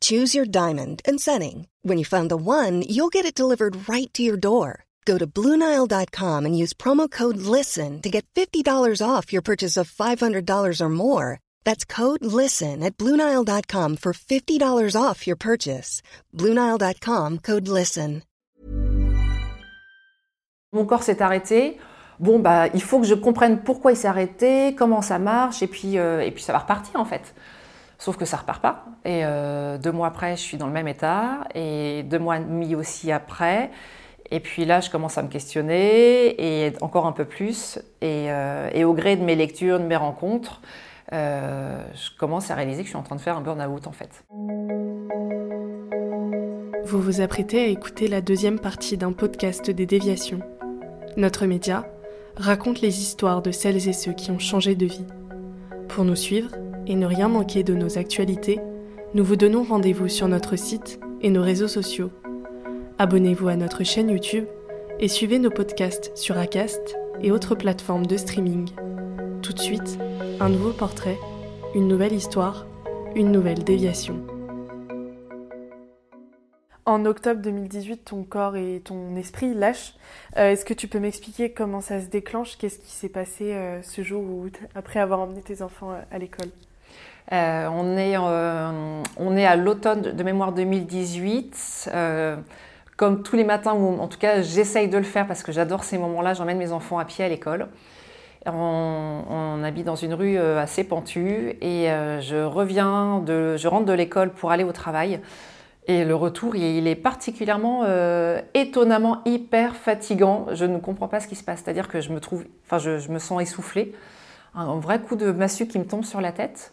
[0.00, 1.68] Choose your diamond and setting.
[1.80, 4.84] When you find the one, you'll get it delivered right to your door.
[5.06, 9.90] Go to Bluenile.com and use promo code LISTEN to get $50 off your purchase of
[9.90, 11.40] $500 or more.
[11.64, 16.02] That's code LISTEN at Bluenile.com for $50 off your purchase.
[16.34, 18.22] Bluenile.com code LISTEN.
[20.74, 21.78] Mon corps s'est arrêté.
[22.20, 25.66] Bon, bah, il faut que je comprenne pourquoi il s'est arrêté, comment ça marche, et
[25.66, 27.34] puis, euh, et puis ça va repartir en fait.
[27.98, 28.84] Sauf que ça repart pas.
[29.04, 31.40] Et euh, deux mois après, je suis dans le même état.
[31.54, 33.70] Et deux mois et demi aussi après.
[34.30, 37.78] Et puis là, je commence à me questionner, et encore un peu plus.
[38.00, 40.60] Et, euh, au gré de mes lectures, de mes rencontres,
[41.12, 43.92] euh, je commence à réaliser que je suis en train de faire un burn-out en
[43.92, 44.24] fait.
[46.84, 50.40] Vous vous apprêtez à écouter la deuxième partie d'un podcast des déviations.
[51.16, 51.86] Notre média
[52.36, 55.06] raconte les histoires de celles et ceux qui ont changé de vie.
[55.88, 56.50] Pour nous suivre
[56.88, 58.58] et ne rien manquer de nos actualités,
[59.14, 62.10] nous vous donnons rendez-vous sur notre site et nos réseaux sociaux.
[62.98, 64.46] Abonnez-vous à notre chaîne YouTube
[64.98, 68.70] et suivez nos podcasts sur Acast et autres plateformes de streaming.
[69.42, 69.98] Tout de suite,
[70.40, 71.18] un nouveau portrait,
[71.74, 72.66] une nouvelle histoire,
[73.14, 74.20] une nouvelle déviation.
[76.86, 79.94] En octobre 2018, ton corps et ton esprit lâchent.
[80.38, 82.56] Euh, Est-ce que tu peux m'expliquer comment ça se déclenche?
[82.56, 86.18] Qu'est-ce qui s'est passé euh, ce jour où, après avoir emmené tes enfants euh, à
[86.18, 86.48] l'école?
[87.32, 91.90] Euh, on, est, euh, on est à l'automne de mémoire 2018.
[91.94, 92.36] euh,
[92.96, 95.98] comme tous les matins, en tout cas j'essaye de le faire parce que j'adore ces
[95.98, 97.68] moments-là, j'emmène mes enfants à pied à l'école.
[98.44, 101.86] On, habite dans une rue assez pentue et
[102.20, 105.20] je reviens, de, je rentre de l'école pour aller au travail.
[105.86, 107.84] Et le retour, il est particulièrement
[108.54, 110.46] étonnamment hyper fatigant.
[110.54, 111.62] Je ne comprends pas ce qui se passe.
[111.62, 113.94] C'est-à-dire que je me trouve, enfin, je, je me sens essoufflée.
[114.56, 116.72] Un vrai coup de massue qui me tombe sur la tête.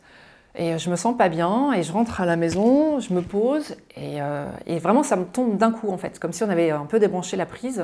[0.57, 1.73] Et euh, je me sens pas bien.
[1.73, 3.75] Et je rentre à la maison, je me pose.
[3.95, 6.19] Et, euh, et vraiment, ça me tombe d'un coup, en fait.
[6.19, 7.81] Comme si on avait un peu débranché la prise.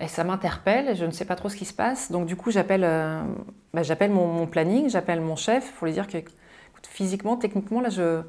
[0.00, 0.88] Et ça m'interpelle.
[0.88, 2.10] et Je ne sais pas trop ce qui se passe.
[2.10, 3.22] Donc, du coup, j'appelle euh,
[3.72, 6.18] bah, j'appelle mon, planning, j'appelle mon chef pour lui dire que,
[6.88, 8.22] physiquement, techniquement, là, je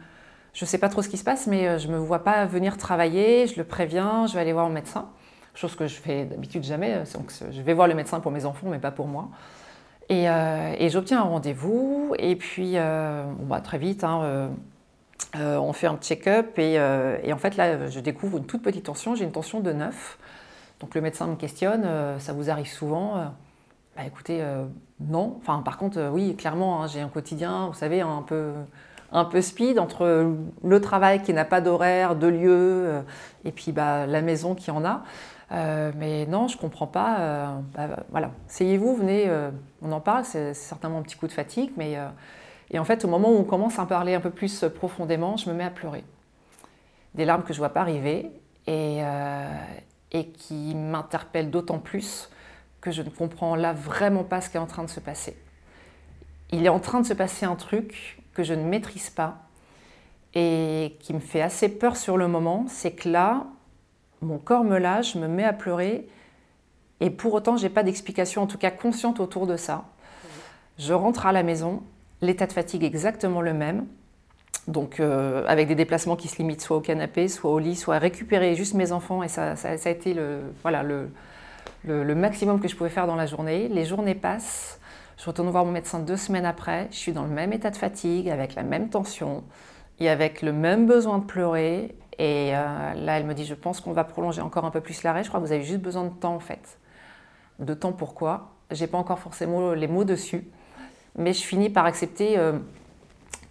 [0.60, 2.78] ne sais pas trop ce qui se passe, mais je ne me vois pas venir
[2.78, 3.48] travailler.
[3.48, 5.10] Je le préviens, je vais aller voir mon médecin.
[5.54, 7.04] Chose que je fais d'habitude jamais.
[7.14, 9.30] Donc, je vais voir le médecin pour mes enfants, mais pas pour moi.
[10.10, 12.14] Et, euh, et j'obtiens un rendez-vous.
[12.18, 14.50] Et puis, euh, bah, très vite, hein,
[15.36, 16.58] euh, on fait un check-up.
[16.58, 19.16] Et, en fait, là, je découvre une toute petite tension.
[19.16, 20.18] J'ai une tension de 9.
[20.80, 21.86] Donc, le médecin me questionne
[22.20, 23.16] Ça vous arrive souvent
[23.96, 24.44] bah, Écoutez,
[25.00, 25.38] non.
[25.42, 28.52] Enfin, par contre, oui, clairement, hein, j'ai un quotidien, vous savez, un peu
[29.14, 30.36] un peu speed entre
[30.66, 33.04] le travail qui n'a pas d'horaire, de lieu,
[33.46, 35.04] et puis bah, la maison qui en a.
[35.52, 37.20] Euh, mais non, je comprends pas.
[37.20, 40.26] euh, bah, voilà, essayez-vous, venez, euh, on en parle.
[40.26, 41.98] C'est certainement un petit coup de fatigue, mais
[42.70, 45.38] et en fait, au moment où on commence à en parler un peu plus profondément,
[45.38, 46.04] je me mets à pleurer.
[47.16, 48.30] Des larmes que je vois pas arriver
[48.68, 49.02] et,
[50.12, 52.30] et qui m'interpellent d'autant plus
[52.82, 55.38] que je ne comprends là vraiment pas ce qui est en train de se passer.
[56.52, 59.38] Il est en train de se passer un truc que je ne maîtrise pas
[60.34, 63.48] et qui me fait assez peur sur le moment, c'est que là,
[64.22, 66.08] mon corps me lâche, me mets à pleurer
[67.00, 69.86] et pour autant, j'ai pas d'explication, en tout cas consciente autour de ça.
[70.80, 71.84] Je rentre à la maison,
[72.22, 73.86] l'état de fatigue exactement le même.
[74.68, 77.96] Donc, euh, avec des déplacements qui se limitent soit au canapé, soit au lit, soit
[77.96, 79.24] à récupérer juste mes enfants.
[79.24, 83.28] Et ça, ça- a été le, voilà, le maximum que je pouvais faire dans la
[83.28, 83.70] journée.
[83.70, 84.80] Les journées passent.
[85.18, 86.88] Je retourne voir mon médecin deux semaines après.
[86.92, 89.44] Je suis dans le même état de fatigue, avec la même tension
[90.00, 91.96] et avec le même besoin de pleurer.
[92.20, 95.04] Et euh, là, elle me dit, je pense qu'on va prolonger encore un peu plus
[95.04, 95.24] l'arrêt.
[95.24, 96.80] Je crois que vous avez juste besoin de temps, en fait.
[97.60, 100.48] De temps pourquoi J'ai pas encore forcément les mots dessus.
[101.16, 102.60] Mais je finis par accepter euh,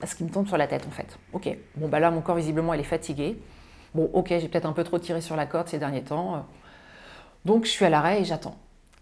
[0.05, 1.19] ce qui me tombe sur la tête, en fait.
[1.33, 3.41] Ok, bon, bah là, mon corps, visiblement, il est fatigué.
[3.95, 6.45] Bon, ok, j'ai peut-être un peu trop tiré sur la corde ces derniers temps.
[7.45, 8.57] Donc, je suis à l'arrêt et j'attends.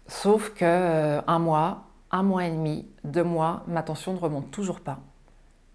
[0.07, 4.51] Sauf que euh, un mois, un mois et demi, deux mois, ma tension ne remonte
[4.51, 4.99] toujours pas.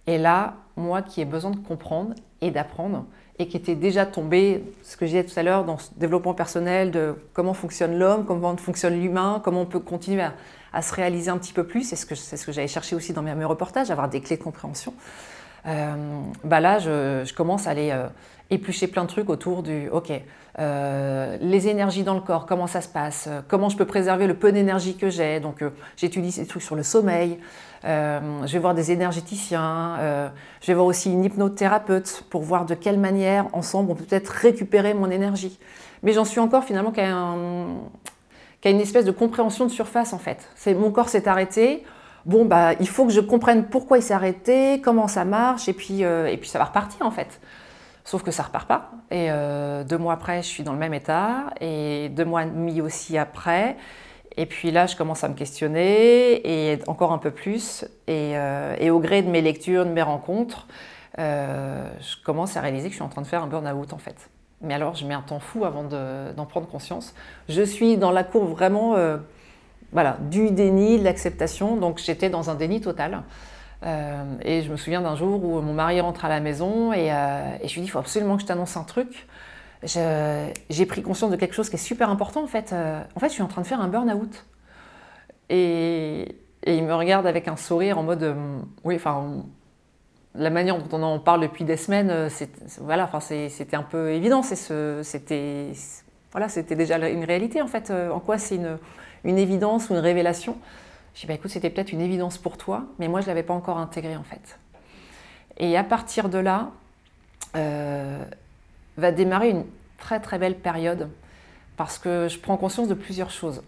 [0.07, 3.07] Et là, moi qui ai besoin de comprendre et d'apprendre,
[3.41, 6.35] et qui était déjà tombé, ce que je disais tout à l'heure, dans ce développement
[6.35, 10.23] personnel de comment fonctionne l'homme, comment fonctionne l'humain, comment on peut continuer
[10.75, 12.95] à, se réaliser un petit peu plus, c'est ce que, c'est ce que j'avais cherché
[12.95, 14.93] aussi dans mes, mes reportages, avoir des clés de compréhension.
[15.65, 17.95] Bah là, je, commence à aller
[18.51, 20.13] éplucher plein de trucs autour du, ok,
[20.59, 24.53] les énergies dans le corps, comment ça se passe, comment je peux préserver le peu
[24.53, 25.41] d'énergie que j'ai.
[25.41, 25.63] Donc
[25.97, 27.39] j'étudie ces trucs sur le sommeil,
[27.85, 30.31] je vais voir des énergéticiens,
[30.61, 34.29] je vais voir aussi une hypnothérapeute pour voir de quelle manière ensemble on peut peut-être
[34.29, 35.59] récupérer mon énergie.
[36.03, 37.07] Mais j'en suis encore finalement qu'à
[38.71, 40.49] une espèce de compréhension de surface en fait.
[40.75, 41.85] Mon corps s'est arrêté.
[42.27, 45.73] Bon bah il faut que je comprenne pourquoi il s'est arrêté, comment ça marche et
[45.73, 47.41] puis euh, et puis ça va repartir en fait.
[48.05, 48.91] Sauf que ça repart pas.
[49.11, 51.51] Et euh, deux mois après, je suis dans le même état.
[51.61, 53.77] Et deux mois et demi aussi après.
[54.37, 57.85] Et puis là, je commence à me questionner, et encore un peu plus.
[58.07, 60.67] Et, euh, et au gré de mes lectures, de mes rencontres,
[61.19, 64.31] je commence à réaliser que je suis en train de faire un burn-out en fait.
[64.63, 67.15] Mais alors, je mets un temps fou avant d'en prendre conscience.
[67.49, 68.97] Je suis dans la courbe vraiment
[69.93, 71.77] voilà, du déni, de l'acceptation.
[71.77, 73.23] Donc, j'étais dans un déni total.
[73.85, 77.11] Euh, et je me souviens d'un jour où mon mari rentre à la maison et,
[77.11, 79.27] euh, je lui dis il faut absolument que je t'annonce un truc.
[79.83, 82.75] J'ai pris conscience de quelque chose qui est super important en fait.
[82.75, 84.45] en fait, je suis en train de faire un burn-out.
[85.49, 88.37] Et, il me regarde avec un sourire en mode
[88.85, 89.45] oui, enfin,
[90.35, 92.29] la manière dont on en parle depuis des semaines, euh,
[92.81, 94.43] voilà, enfin, c'était un peu évident.
[94.43, 95.73] C'était
[96.33, 97.91] voilà, déjà une réalité en fait.
[97.91, 98.79] Euh, en quoi c'est une,
[99.25, 100.57] une, évidence ou une révélation
[101.15, 103.43] Je dis bah, écoute, c'était peut-être une évidence pour toi, mais moi je ne l'avais
[103.43, 104.59] pas encore intégré en fait.
[105.57, 106.71] Et à partir de là,
[107.57, 108.25] euh,
[108.97, 109.65] va démarrer une
[109.99, 111.11] très très belle période
[111.77, 113.63] parce que je prends conscience de plusieurs choses.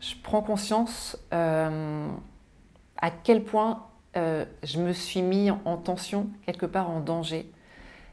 [0.00, 3.84] Je prends conscience à quel point
[4.16, 7.50] euh, je me suis mis en tension, quelque part en danger,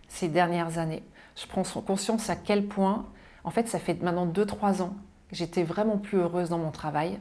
[0.07, 1.03] ces dernières années.
[1.35, 3.05] Je prends conscience à quel point,
[3.43, 4.95] en fait, ça fait maintenant 2-3 ans
[5.31, 7.19] j'étais vraiment plus heureuse dans mon travail,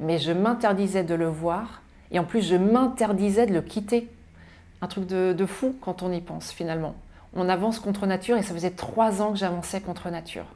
[0.00, 4.08] mais je m'interdisais de le voir, et en plus, je m'interdisais de le quitter.
[4.82, 6.94] Un truc de, fou quand on y pense, finalement.
[7.34, 10.46] On avance contre nature, et ça faisait 3 ans que j'avançais contre nature.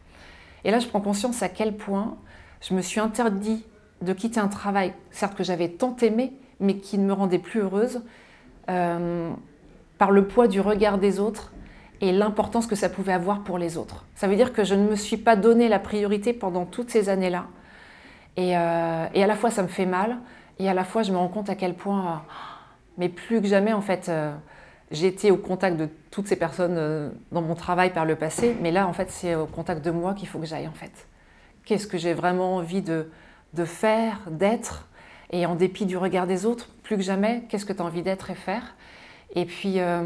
[0.64, 2.16] Et là, je prends conscience à quel point
[2.60, 3.64] je me suis interdit
[4.02, 7.60] de quitter un travail, certes que j'avais tant aimé, mais qui ne me rendait plus
[7.60, 8.02] heureuse
[8.68, 9.30] euh,
[9.98, 11.52] par le poids du regard des autres
[12.00, 14.04] et l'importance que ça pouvait avoir pour les autres.
[14.14, 17.08] Ça veut dire que je ne me suis pas donné la priorité pendant toutes ces
[17.08, 17.46] années-là.
[18.36, 20.18] Et, euh, à la fois, ça me fait mal,
[20.58, 22.22] et à la fois, je me rends compte à quel point,
[22.96, 24.32] mais plus que jamais, en fait, euh,
[24.90, 28.86] été au contact de toutes ces personnes dans mon travail par le passé, mais là,
[28.86, 31.06] en fait, c'est au contact de moi qu'il faut que j'aille, en fait.
[31.64, 33.10] Qu'est-ce que j'ai vraiment envie de,
[33.54, 34.88] de faire, d'être
[35.32, 38.02] et en dépit du regard des autres, plus que jamais, qu'est-ce que tu as envie
[38.02, 38.74] d'être et faire?
[39.34, 40.04] Et puis, euh,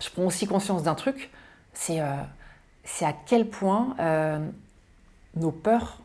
[0.00, 1.30] je prends aussi conscience d'un truc,
[1.72, 2.06] c'est euh,
[3.02, 4.38] à quel point euh,
[5.34, 5.98] nos peurs,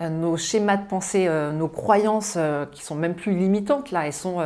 [0.00, 2.36] nos schémas de pensée, nos croyances,
[2.72, 4.42] qui sont même plus limitantes, là, elles sont,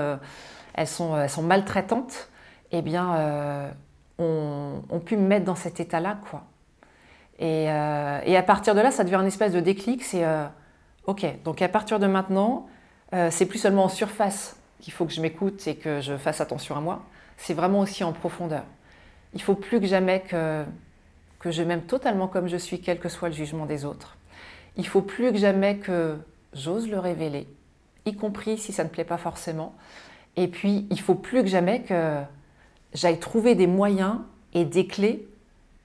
[0.75, 2.29] elles sont, elles sont maltraitantes,
[2.71, 3.73] eh bien,
[4.19, 6.45] ont, pu me mettre dans cet état-là, quoi.
[7.39, 10.25] Et, et, à partir de là, ça devient un espèce de déclic, c'est
[11.09, 12.67] OK, donc à partir de maintenant,
[13.15, 16.43] euh, c'est plus seulement en surface qu'il faut que je m'écoute et que je fasse
[16.43, 17.03] attention à moi,
[17.39, 18.65] c'est vraiment aussi en profondeur.
[19.33, 20.65] Il faut plus que jamais que,
[21.39, 24.19] que je m'aime totalement comme je suis, quel que soit le jugement des autres.
[24.77, 26.19] Il faut plus que jamais que
[26.53, 27.47] j'ose le révéler,
[28.05, 29.75] y compris si ça ne plaît pas forcément.
[30.37, 32.21] Et puis, il faut plus que jamais que
[32.93, 34.19] j'aille trouver des moyens
[34.55, 35.27] et des clés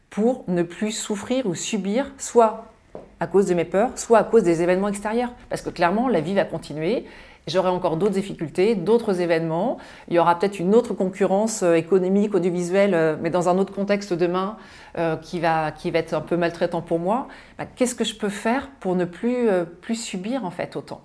[0.09, 2.71] pour ne plus souffrir ou subir soit
[3.19, 5.33] à cause de mes peurs, soit à cause des événements extérieurs.
[5.49, 7.05] Parce que clairement, la vie va continuer.
[7.45, 9.77] J'aurai encore d'autres difficultés, d'autres événements.
[10.07, 13.73] Il y aura peut-être une autre concurrence euh, économique, audiovisuelle, euh, mais dans un autre
[13.73, 14.55] contexte demain
[14.97, 17.27] euh, qui, va, qui va être un peu maltraitant pour moi.
[17.57, 19.49] Bah, qu'est-ce que je peux faire pour ne plus,
[19.81, 21.01] plus subir en fait autant?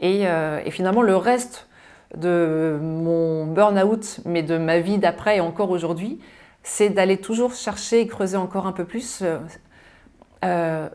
[0.00, 1.68] Et, et, finalement, le reste
[2.14, 6.20] de mon burn-out, mais de ma vie d'après et encore aujourd'hui,
[6.62, 9.24] c'est d'aller toujours chercher et creuser encore un peu plus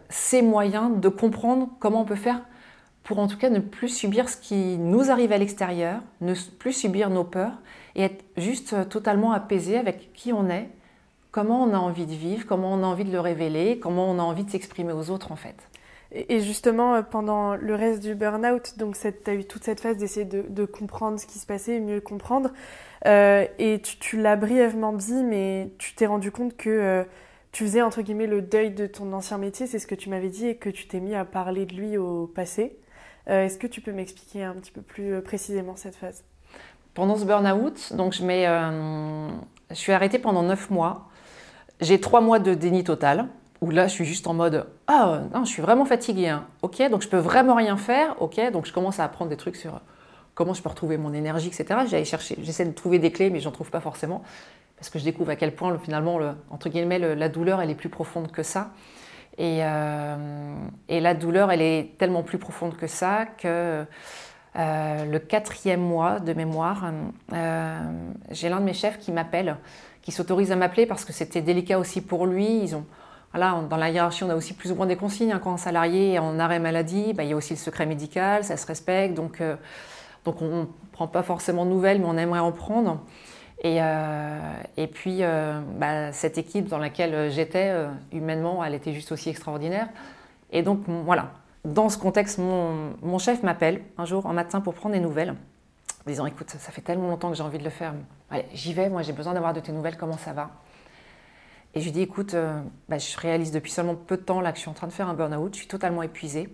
[0.10, 2.42] ces moyens de comprendre comment on peut faire
[3.12, 6.72] pour en tout cas ne plus subir ce qui nous arrive à l'extérieur, ne plus
[6.72, 7.60] subir nos peurs
[7.96, 10.70] et être juste euh, totalement apaisé avec qui on est,
[11.32, 14.18] comment on a envie de vivre, comment on a envie de le révéler, comment on
[14.18, 15.58] a envie de s'exprimer aux autres en fait.
[16.14, 19.98] Et justement, euh, pendant le reste du burn-out, donc tu as eu toute cette phase
[19.98, 22.52] d'essayer de, comprendre ce qui se passait, mieux comprendre.
[23.06, 27.06] et tu, l'as brièvement dit, mais tu t'es rendu compte que
[27.52, 30.30] tu faisais entre guillemets le deuil de ton ancien métier, c'est ce que tu m'avais
[30.30, 32.78] dit, et que tu t'es mis à parler de lui au passé.
[33.30, 36.24] Euh, est-ce que tu peux m'expliquer un petit peu plus euh, précisément cette phase?
[36.94, 39.30] Pendant ce burn-out, euh,
[39.70, 41.08] je suis arrêtée pendant 9 mois.
[41.80, 43.28] J'ai 3 mois de déni total,
[43.62, 46.30] où là je suis juste en mode Ah non, je suis vraiment fatiguée.
[46.30, 46.46] Hein.
[46.62, 48.22] Ok, donc je peux vraiment rien faire.
[48.22, 49.80] Ok, donc je commence à apprendre des trucs sur
[50.34, 51.82] comment je peux retrouver mon énergie, etc.
[52.40, 54.22] J'essaie de trouver des clés, mais j'en trouve pas forcément,
[54.78, 57.76] parce que je découvre à quel point finalement, le, entre guillemets, la douleur, elle est
[57.76, 58.72] plus profonde que ça.
[59.38, 60.56] Et, euh,
[60.90, 63.86] et, la douleur, elle est tellement plus profonde que ça que
[64.58, 66.92] euh, le quatrième mois de mémoire,
[67.32, 67.80] euh,
[68.30, 69.56] j'ai l'un de mes chefs qui m'appelle,
[70.02, 72.64] qui s'autorise à m'appeler parce que c'était délicat aussi pour lui.
[72.64, 72.86] Ils ont,
[73.34, 75.32] voilà, dans la hiérarchie, on a aussi plus ou moins des consignes.
[75.32, 77.86] Hein, quand un salarié est en arrêt maladie, bah, il y a aussi le secret
[77.86, 79.14] médical, ça se respecte.
[79.14, 79.42] Donc,
[80.26, 83.00] donc on ne prend pas forcément de nouvelles, mais on aimerait en prendre.
[83.64, 83.80] Et,
[84.78, 85.22] et puis,
[85.78, 87.72] bah, cette équipe dans laquelle j'étais,
[88.12, 89.88] humainement, elle était juste aussi extraordinaire.
[90.52, 91.32] Et donc, voilà,
[91.66, 96.10] dans ce contexte, mon, chef m'appelle un jour en matin pour prendre des nouvelles, en
[96.10, 97.94] disant écoute, ça fait tellement longtemps que j'ai envie de le faire.
[98.32, 100.50] Allez, j'y vais, moi j'ai besoin d'avoir de tes nouvelles, comment ça va?
[101.74, 104.52] Et je lui dis écoute, euh, bah, je réalise depuis seulement peu de temps là
[104.52, 106.50] que je suis en train de faire un burn-out, je suis totalement épuisée.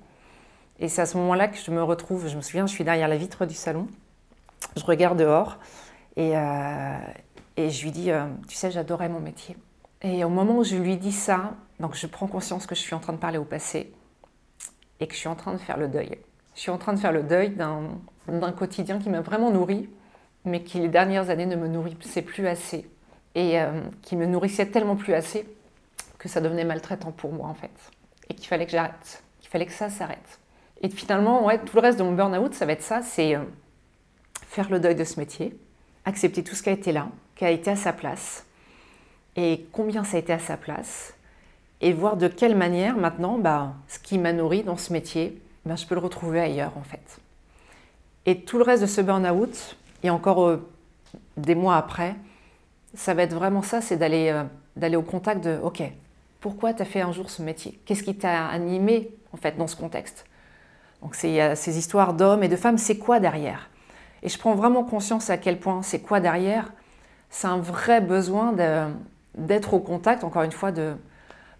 [0.80, 3.08] Et c'est à ce moment-là que je me retrouve, je me souviens, je suis derrière
[3.08, 3.88] la vitre du salon,
[4.76, 5.58] je regarde dehors
[6.18, 6.98] et, euh,
[7.56, 9.56] et je lui dis euh, tu sais, j'adorais mon métier.
[10.02, 12.96] Et au moment où je lui dis ça, donc je prends conscience que je suis
[12.96, 13.94] en train de parler au passé,
[15.00, 16.18] et que je suis en train de faire le deuil.
[16.56, 19.90] Je suis en train de faire le deuil d'un quotidien qui m'a vraiment nourri,
[20.44, 22.90] mais qui les dernières années ne me nourrissait plus assez.
[23.36, 25.48] Et euh, qui me nourrissait tellement plus assez
[26.18, 27.70] que ça devenait maltraitant pour moi en fait.
[28.30, 30.40] Et qu'il fallait que j'arrête, qu'il fallait que ça s'arrête.
[30.82, 33.38] Et finalement, ouais, tout le reste de mon burn-out, ça va être ça, c'est
[34.48, 35.56] faire le deuil de ce métier,
[36.08, 38.46] accepter tout ce qui a été là, qui a été à sa place,
[39.36, 41.14] et combien ça a été à sa place,
[41.82, 45.76] et voir de quelle manière maintenant, bah, ce qui m'a nourri dans ce métier, bah,
[45.76, 47.20] je peux le retrouver ailleurs en fait.
[48.26, 50.70] Et tout le reste de ce burn-out, et encore euh,
[51.36, 52.16] des mois après,
[52.94, 54.30] ça va être vraiment ça, c'est d'aller
[54.82, 55.84] euh, au contact de, ok,
[56.40, 57.78] pourquoi tu as fait un jour ce métier?
[57.86, 60.26] Qu'est-ce qui t'a animé en fait dans ce contexte?
[61.02, 63.70] Donc ces histoires d'hommes et de femmes, c'est quoi derrière?
[64.24, 66.72] Et je prends vraiment conscience à quel point c'est quoi derrière.
[67.30, 68.54] C'est un vrai besoin
[69.36, 70.96] d'être au contact, encore une fois, de,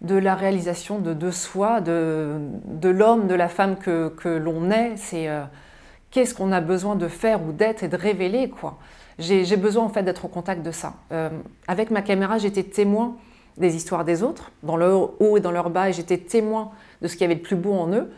[0.02, 4.96] la réalisation de, soi, de, l'homme, de la femme que, l'on est.
[4.96, 5.44] C'est euh,
[6.10, 8.78] qu'est-ce qu'on a besoin de faire ou d'être et de révéler, quoi.
[9.18, 10.94] J'ai besoin en fait d'être au contact de ça.
[11.10, 11.28] Euh,
[11.66, 13.16] avec ma caméra, j'étais témoin
[13.56, 16.70] des histoires des autres, dans leur haut et dans leur bas, et j'étais témoin
[17.02, 18.12] de ce qu'il y avait de plus beau en eux.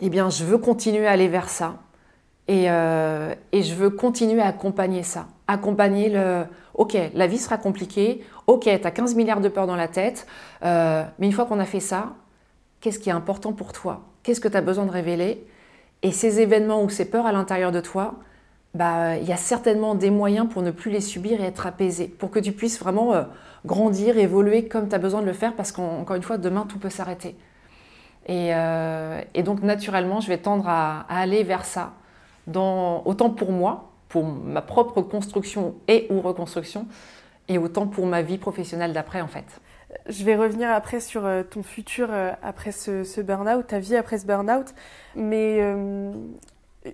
[0.00, 1.74] Eh bien, je veux continuer à aller vers ça.
[2.48, 5.28] Et, euh, et je veux continuer à accompagner ça.
[5.46, 6.44] Accompagner le,
[6.74, 10.26] ok, la vie sera compliquée, ok, tu as 15 milliards de peurs dans la tête,
[10.64, 12.14] euh, mais une fois qu'on a fait ça,
[12.80, 14.00] qu'est-ce qui est important pour toi?
[14.22, 15.46] Qu'est-ce que tu as besoin de révéler?
[16.02, 18.14] Et ces événements ou ces peurs à l'intérieur de toi,
[18.74, 22.08] bah, il y a certainement des moyens pour ne plus les subir et être apaisé,
[22.08, 23.24] pour que tu puisses vraiment euh,
[23.66, 26.78] grandir, évoluer comme tu as besoin de le faire, parce qu'encore une fois, demain, tout
[26.78, 27.36] peut s'arrêter.
[28.26, 28.52] Et,
[29.42, 31.92] donc, naturellement, je vais tendre à, aller vers ça,
[32.50, 36.86] dans, autant pour moi, pour ma propre construction et ou reconstruction,
[37.48, 39.60] et autant pour ma vie professionnelle d'après en fait.
[40.08, 44.18] Je vais revenir après sur euh, ton futur euh, après ce, burn-out, ta vie après
[44.18, 44.74] ce burn-out,
[45.16, 46.12] mais euh,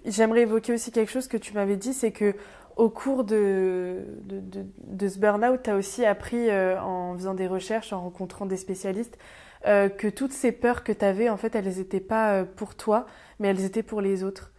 [0.07, 2.35] j'aimerais évoquer aussi quelque chose que tu m'avais dit, c'est que
[2.77, 8.03] au cours de, de, ce burn-out, tu as aussi appris en faisant des recherches, en
[8.03, 9.17] rencontrant des spécialistes,
[9.65, 13.07] que toutes ces peurs que tu avais, en fait, elles n'étaient pas pour toi,
[13.39, 14.53] mais elles étaient pour les autres.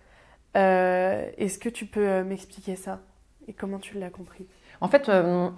[0.58, 3.00] Euh, est-ce que tu peux euh, m'expliquer ça
[3.48, 4.48] et comment tu l'as compris?
[4.82, 5.50] En fait, euh,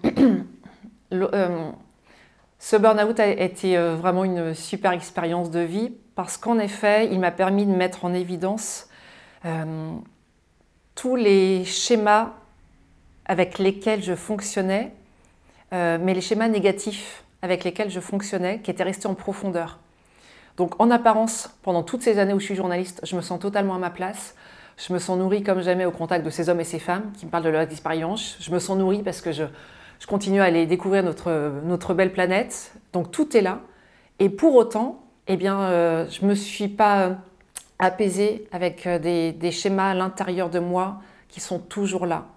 [2.59, 7.31] ce burn-out a été vraiment une super expérience de vie parce qu'en effet, il m'a
[7.31, 8.89] permis de mettre en évidence
[10.95, 12.33] tous les schémas
[13.25, 14.91] avec lesquels je fonctionnais,
[15.71, 19.79] mais les schémas négatifs avec lesquels je fonctionnais, qui étaient restés en profondeur.
[20.57, 23.75] Donc en apparence, pendant toutes ces années où je suis journaliste, je me sens totalement
[23.75, 24.35] à ma place.
[24.79, 27.25] Je me sens nourrie comme jamais au contact de ces hommes et ces femmes qui
[27.25, 28.37] me parlent de leur expérience.
[28.39, 29.43] Je me sens nourrie parce que je,
[30.07, 32.71] continue à aller découvrir notre, belle planète.
[32.93, 33.59] Donc tout est là.
[34.19, 37.17] Et pour autant, eh bien, euh, je ne me suis pas
[37.77, 42.27] apaisée avec euh, des, schémas à l'intérieur de moi qui sont toujours là.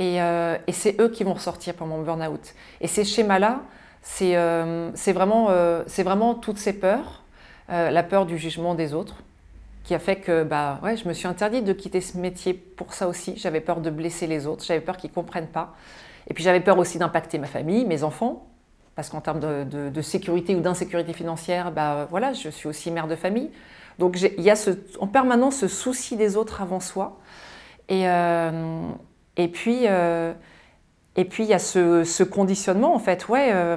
[0.00, 2.54] Euh, et, c'est eux qui vont ressortir pour mon burn-out.
[2.80, 3.60] Et ces schémas-là,
[4.00, 4.32] c'est
[5.12, 7.22] vraiment toutes ces peurs,
[7.68, 9.16] la peur du jugement des autres,
[9.84, 12.94] qui a fait que bah, ouais, je me suis interdite de quitter ce métier pour
[12.94, 13.34] ça aussi.
[13.36, 15.74] J'avais peur de blesser les autres, j'avais peur qu'ils ne comprennent pas.
[16.26, 18.48] Et puis j'avais peur aussi d'impacter ma famille, mes enfants,
[18.94, 23.14] parce qu'en termes de, sécurité ou d'insécurité financière, bah, voilà, je suis aussi mère de
[23.14, 23.50] famille.
[23.98, 27.20] Donc il y a en permanence ce souci des autres avant soi.
[27.90, 28.50] Et, euh,
[29.38, 30.32] euh,
[31.16, 33.76] et puis il y a ce, conditionnement en fait, ouais, euh,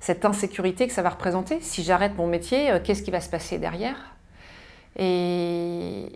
[0.00, 1.58] cette insécurité que ça va représenter.
[1.60, 4.14] Si j'arrête mon métier, qu'est-ce qui va se passer derrière?
[4.96, 6.08] Et,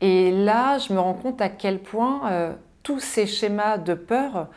[0.00, 4.48] là, je me rends compte à quel point euh, tous ces schémas de peur,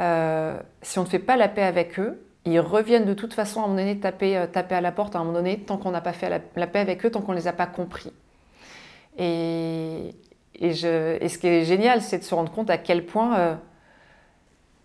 [0.00, 3.60] euh, si on ne fait pas la paix avec eux, ils reviennent de toute façon
[3.60, 5.78] à un moment donné taper, euh, taper à la porte, à un moment donné, tant
[5.78, 8.12] qu'on n'a pas fait la, paix avec eux, tant qu'on ne les a pas compris.
[9.18, 10.14] Et,
[10.60, 13.58] ce qui est génial, c'est de se rendre compte à quel point,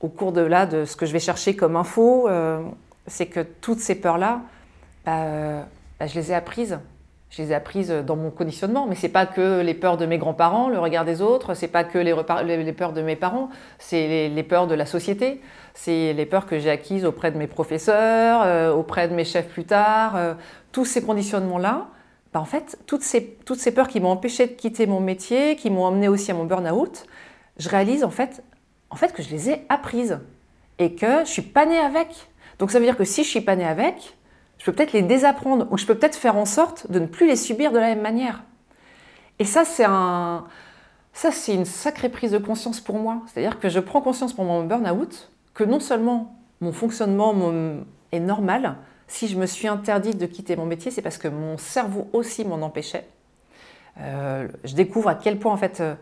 [0.02, 2.28] au cours de là, de ce que je vais chercher comme info,
[3.08, 4.42] c'est que toutes ces peurs-là,
[5.06, 5.66] bah,
[6.00, 6.80] bah, je les ai apprises
[7.32, 10.18] je les ai apprises dans mon conditionnement, mais c'est pas que les peurs de mes
[10.18, 12.14] grands-parents, le regard des autres, c'est pas que les,
[12.58, 15.42] les, peurs de mes parents, c'est les, peurs de la société,
[15.74, 19.48] c'est les peurs que j'ai acquises auprès de mes professeurs, euh, auprès de mes chefs
[19.48, 20.34] plus tard, euh,
[20.74, 21.88] tous ces conditionnements-là.
[22.34, 25.56] Bah en fait, toutes ces, toutes ces peurs qui m'ont empêché de quitter mon métier,
[25.56, 27.06] qui m'ont amené aussi à mon burn-out,
[27.58, 28.44] je réalise en fait,
[28.90, 30.20] en fait que je les ai apprises
[30.80, 32.08] et que je suis pas née avec.
[32.60, 34.18] Donc ça veut dire que si je suis pas née avec,
[34.62, 37.26] je peux peut-être les désapprendre ou je peux peut-être faire en sorte de ne plus
[37.26, 38.44] les subir de la même manière.
[39.40, 40.46] Et ça, c'est un,
[41.14, 43.24] ça, c'est une sacrée prise de conscience pour moi.
[43.26, 47.34] C'est-à-dire que je prends conscience pour mon burn-out que non seulement mon fonctionnement
[48.12, 48.76] est normal,
[49.08, 52.46] si je me suis interdite de quitter mon métier, c'est parce que mon cerveau aussi
[52.46, 53.08] m'en empêchait.
[54.00, 55.96] Euh, je découvre à quel point en fait euh,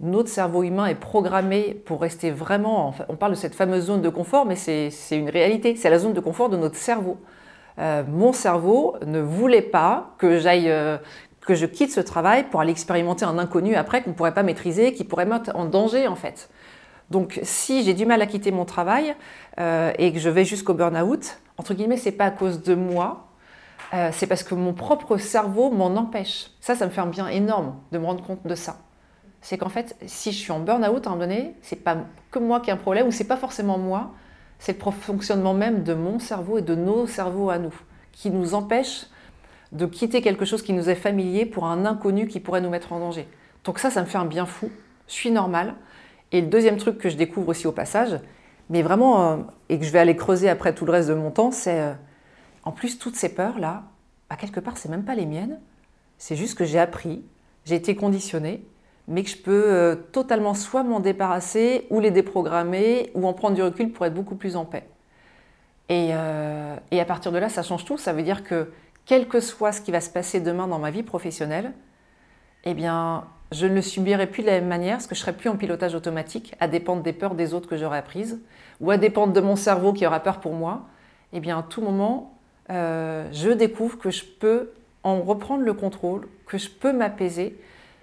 [0.00, 2.94] notre cerveau humain est programmé pour rester vraiment.
[3.08, 5.76] on parle de cette fameuse zone de confort, mais c'est une réalité.
[5.76, 7.16] C'est la zone de confort de notre cerveau.
[7.82, 10.98] Euh, mon cerveau ne voulait pas que j'aille, euh,
[11.40, 14.44] que je quitte ce travail pour aller expérimenter un inconnu après qu'on ne pourrait pas
[14.44, 16.48] maîtriser, qui pourrait mettre en danger en fait.
[17.10, 19.14] Donc si j'ai du mal à quitter mon travail
[19.58, 23.28] euh, et que je vais jusqu'au burn-out, entre guillemets, c'est pas à cause de moi,
[24.12, 26.46] c'est parce que mon propre cerveau m'en empêche.
[26.62, 28.78] Ça, ça me fait un bien énorme de me rendre compte de ça.
[29.42, 31.98] C'est qu'en fait, si je suis en burn-out à un moment donné, c'est pas
[32.30, 34.12] que moi qui ai un problème ou c'est pas forcément moi,
[34.62, 37.74] c'est le fonctionnement même de mon cerveau et de nos cerveaux à nous,
[38.12, 39.06] qui nous empêche
[39.72, 42.92] de quitter quelque chose qui nous est familier pour un inconnu qui pourrait nous mettre
[42.92, 43.26] en danger.
[43.64, 44.70] Donc ça, ça me fait un bien fou.
[45.08, 45.74] Je suis normale.
[46.30, 48.20] Et le deuxième truc que je découvre aussi au passage,
[48.70, 49.36] mais vraiment, euh,
[49.68, 51.94] et que je vais aller creuser après tout le reste de mon temps, c'est euh,
[52.62, 53.82] en plus toutes ces peurs-là,
[54.30, 55.58] à quelque part, c'est même pas les miennes.
[56.18, 57.24] C'est juste que j'ai appris,
[57.64, 58.64] j'ai été conditionnée,
[59.08, 63.54] mais que je peux euh, totalement soit m'en débarrasser ou les déprogrammer ou en prendre
[63.54, 64.84] du recul pour être beaucoup plus en paix.
[65.88, 67.98] Et, euh, et, à partir de là, ça change tout.
[67.98, 68.70] Ça veut dire que
[69.04, 71.72] quel que soit ce qui va se passer demain dans ma vie professionnelle,
[72.64, 75.32] eh bien, je ne le subirai plus de la même manière, parce que je serai
[75.32, 78.40] plus en pilotage automatique, à dépendre des peurs des autres que j'aurai apprises,
[78.80, 80.82] ou à dépendre de mon cerveau qui aura peur pour moi.
[81.32, 82.38] Eh bien, à tout moment,
[82.70, 84.70] euh, je découvre que je peux
[85.02, 87.58] en reprendre le contrôle, que je peux m'apaiser,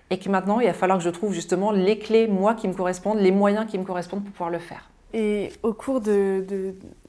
[0.10, 2.74] et que maintenant, il va falloir que je trouve justement les clés, moi, qui me
[2.74, 4.90] correspondent, les moyens qui me correspondent pour pouvoir le faire.
[5.14, 6.46] Et au cours de,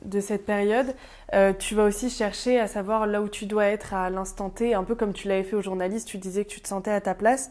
[0.04, 0.94] de, cette période,
[1.34, 4.72] euh, tu vas aussi chercher à savoir là où tu dois être à l'instant T,
[4.72, 7.00] un peu comme tu l'avais fait aux journalistes, tu disais que tu te sentais à
[7.02, 7.50] ta place.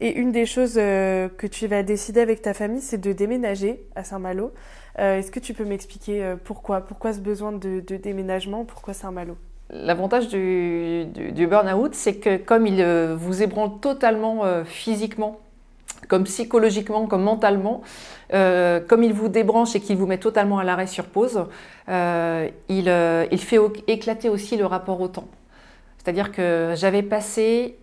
[0.00, 3.84] Et une des choses euh, que tu vas décider avec ta famille, c'est de déménager
[3.94, 4.52] à Saint-Malo.
[4.98, 6.80] Euh, est-ce que tu peux m'expliquer pourquoi?
[6.80, 8.64] Pourquoi ce besoin de, de déménagement?
[8.64, 9.36] Pourquoi Saint-Malo?
[9.72, 15.38] L'avantage du, du, burn-out, c'est que comme il euh, vous ébranle totalement euh, physiquement,
[16.08, 17.82] comme psychologiquement, comme mentalement,
[18.32, 21.44] euh, comme il vous débranche et qu'il vous met totalement à l'arrêt sur pause,
[21.88, 25.28] il, il, fait éclater aussi le rapport au temps.
[25.98, 27.76] C'est-à-dire que j'avais passé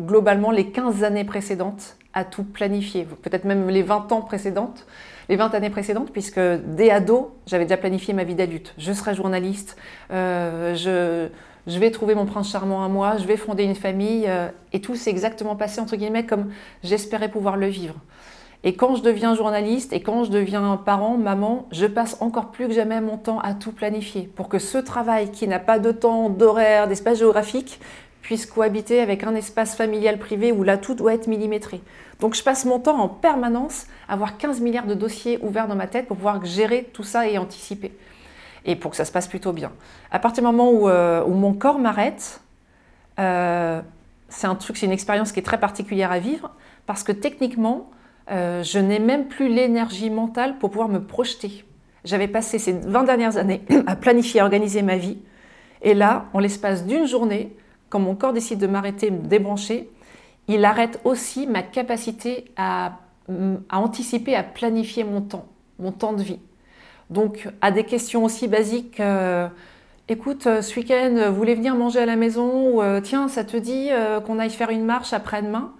[0.00, 4.86] globalement les 15 années précédentes à tout planifier, peut-être même les 20 ans précédentes,
[5.28, 8.74] les 20 années précédentes, puisque dès ado, j'avais déjà planifié ma vie d'adulte.
[8.78, 9.76] Je serai journaliste,
[10.12, 14.48] euh, je, vais trouver mon prince charmant à moi, je vais fonder une famille, euh,
[14.72, 16.50] et tout s'est exactement passé, entre guillemets, comme
[16.82, 17.94] j'espérais pouvoir le vivre.
[18.62, 22.68] Et quand je deviens journaliste et quand je deviens parent, maman, je passe encore plus
[22.68, 25.92] que jamais mon temps à tout planifier pour que ce travail qui n'a pas de
[25.92, 27.80] temps, d'horaire, d'espace géographique
[28.22, 31.80] puisse cohabiter avec un espace familial privé où là tout doit être millimétré.
[32.20, 35.74] Donc je passe mon temps en permanence à avoir 15 milliards de dossiers ouverts dans
[35.74, 37.92] ma tête pour pouvoir gérer tout ça et anticiper.
[38.66, 39.72] Et pour que ça se passe plutôt bien.
[40.10, 42.40] À partir du moment où, euh, mon corps m'arrête,
[43.18, 43.80] euh,
[44.28, 46.50] c'est un truc, c'est une expérience qui est très particulière à vivre
[46.86, 47.90] parce que techniquement,
[48.30, 51.64] euh, je n'ai même plus l'énergie mentale pour pouvoir me projeter.
[52.04, 55.18] J'avais passé ces 20 dernières années à planifier, à organiser ma vie.
[55.82, 57.56] Et là, en l'espace d'une journée,
[57.90, 59.90] quand mon corps décide de m'arrêter, me débrancher,
[60.48, 62.98] il arrête aussi ma capacité à,
[63.70, 65.46] anticiper, à planifier mon temps,
[65.78, 66.40] mon temps de vie.
[67.10, 69.00] Donc, à des questions aussi basiques,
[70.10, 73.44] écoute, euh, ce week-end, vous voulez venir manger à la maison ou euh, tiens, ça
[73.44, 75.72] te dit euh, qu'on aille faire une marche après-demain?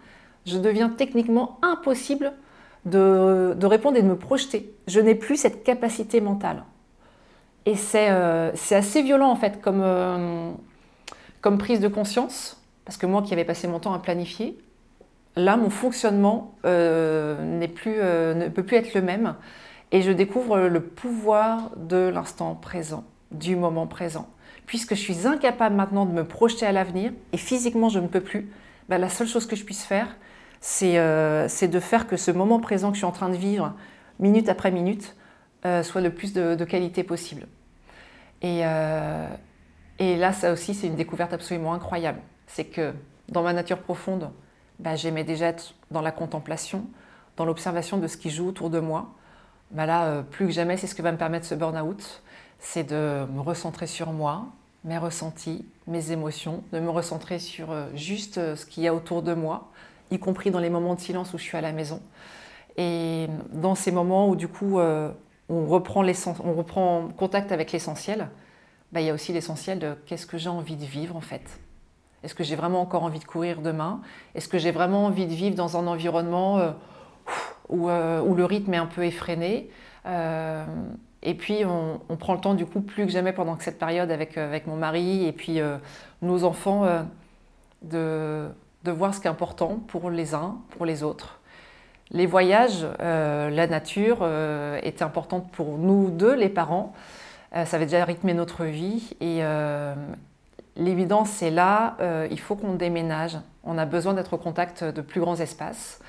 [0.47, 2.33] Je deviens techniquement impossible
[2.87, 4.73] de, répondre et de me projeter.
[4.87, 6.65] Je n'ai plus cette capacité mentale.
[7.67, 9.85] Et c'est assez violent en fait comme,
[11.41, 14.59] comme prise de conscience, parce que moi qui avais passé mon temps à planifier,
[15.37, 19.35] là, mon fonctionnement n'est plus, ne peut plus être le même
[19.93, 24.29] et je découvre le pouvoir de l'instant présent, du moment présent.
[24.67, 28.21] Puisque je suis incapable maintenant de me projeter à l'avenir et physiquement je ne peux
[28.21, 28.51] plus,
[28.89, 30.17] bah, la seule chose que je puisse faire,
[30.61, 33.75] c'est de faire que ce moment présent que je suis en train de vivre,
[34.19, 35.17] minute après minute,
[35.83, 37.47] soit le plus de, qualité possible.
[40.01, 42.21] Et là, ça aussi, c'est une découverte absolument incroyable.
[42.47, 42.95] C'est que
[43.29, 44.31] dans ma nature profonde,
[44.79, 46.87] bah, j'aimais déjà être dans la contemplation,
[47.37, 49.11] dans l'observation de ce qui joue autour de moi.
[49.73, 52.23] Bah là, euh, plus que jamais, c'est ce que va me permettre ce burn-out,
[52.59, 54.47] c'est de me recentrer sur moi,
[54.85, 58.95] mes ressentis, mes émotions, de me recentrer sur euh, juste euh, ce qu'il y a
[58.95, 59.71] autour de moi,
[60.11, 62.01] y compris dans les moments de silence où je suis à la maison.
[62.79, 68.29] Et dans ces moments où du coup on reprend, on reprend contact avec l'essentiel,
[68.93, 71.61] bah, il y a aussi l'essentiel de qu'est-ce que j'ai envie de vivre en fait.
[72.23, 74.01] Est-ce que j'ai vraiment encore envie de courir demain?
[74.35, 76.71] Est-ce que j'ai vraiment envie de vivre dans un environnement euh,
[77.73, 79.71] euh, où, le rythme est un peu effréné?
[80.07, 80.65] Euh,
[81.23, 84.37] Et puis on, prend le temps du coup plus que jamais pendant cette période avec,
[84.37, 85.61] avec mon mari et puis
[86.21, 86.87] nos enfants
[87.83, 88.49] de,
[88.85, 91.39] de, voir ce qui est important pour les uns, pour les autres.
[92.11, 94.27] Les voyages, la nature
[94.83, 96.93] est importante pour nous deux, les parents.
[97.57, 99.11] Euh, ça avait déjà rythmé notre vie.
[99.21, 99.95] Et euh,
[100.77, 103.39] l'évidence, c'est là, euh, il faut qu'on déménage.
[103.65, 106.01] On a besoin d'être au contact de plus grands espaces.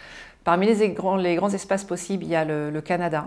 [0.44, 3.26] Parmi les grands, grands espaces possibles, il y a le, Canada.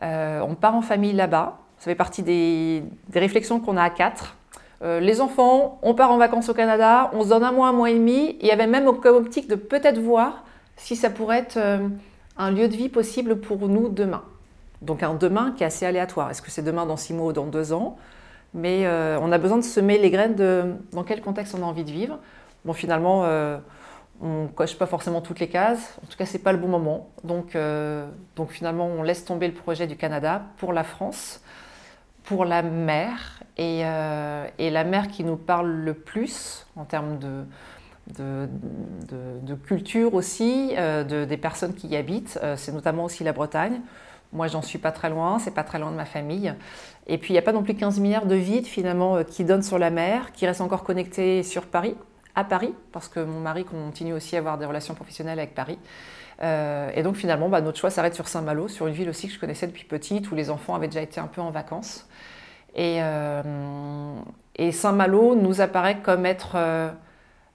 [0.00, 1.58] on part en famille là-bas.
[1.78, 2.82] Ça fait partie des,
[3.14, 4.36] réflexions qu'on a à quatre.
[4.82, 7.90] les enfants, on part en vacances au Canada, on se donne un mois, un mois
[7.90, 8.36] et demi.
[8.40, 10.42] il y avait même comme optique de peut-être voir
[10.76, 11.58] si ça pourrait être
[12.36, 14.24] un lieu de vie possible pour nous demain.
[14.82, 16.30] Donc un demain qui est assez aléatoire.
[16.30, 17.96] Est-ce que c'est demain dans six mois ou dans deux ans?
[18.52, 21.66] Mais euh, on a besoin de semer les graines de dans quel contexte on a
[21.66, 22.18] envie de vivre.
[22.64, 23.58] Bon, finalement, euh,
[24.20, 25.96] on ne coche pas forcément toutes les cases.
[26.02, 27.08] En tout cas, ce pas le bon moment.
[27.24, 31.40] Donc, euh, donc finalement, on laisse tomber le projet du Canada pour la France,
[32.24, 33.40] pour la mer.
[33.56, 38.46] Et, la mer qui nous parle le plus en termes de,
[39.66, 42.38] culture aussi, de, des personnes qui y habitent.
[42.56, 43.80] c'est notamment aussi la Bretagne.
[44.32, 46.54] Moi, j'en suis pas très loin, c'est pas très loin de ma famille.
[47.06, 49.44] Et puis, il n'y a pas non plus 15 milliards de vides finalement euh, qui
[49.44, 51.96] donnent sur la mer, qui restent encore connectés sur Paris,
[52.34, 55.78] à Paris, parce que mon mari continue aussi à avoir des relations professionnelles avec Paris.
[56.42, 59.34] Euh, et donc finalement, bah, notre choix s'arrête sur Saint-Malo, sur une ville aussi que
[59.34, 62.08] je connaissais depuis petite, où les enfants avaient déjà été un peu en vacances.
[62.74, 64.14] Et, euh,
[64.56, 66.56] et Saint-Malo nous apparaît comme être